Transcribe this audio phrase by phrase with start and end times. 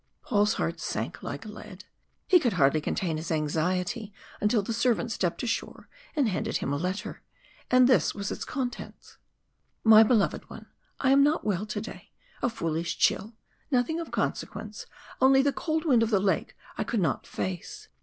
[0.23, 1.85] Paul's heart sank like lead.
[2.25, 6.77] He could hardly contain his anxiety until the servant stepped ashore and handed him a
[6.77, 7.21] letter,
[7.69, 9.17] and this was its contents:
[9.83, 10.65] "My beloved one
[10.99, 12.09] I am not well to day
[12.41, 13.35] a foolish chill.
[13.69, 14.87] Nothing of consequence,
[15.21, 17.87] only the cold wind of the lake I could not face.